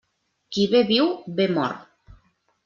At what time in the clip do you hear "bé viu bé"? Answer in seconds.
0.71-1.47